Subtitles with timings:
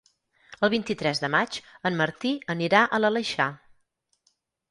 [0.67, 3.49] El vint-i-tres de maig en Martí anirà a l'Aleixar.